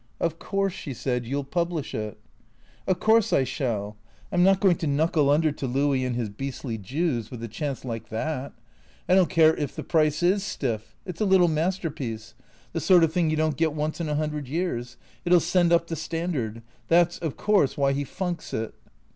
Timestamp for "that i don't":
8.09-9.29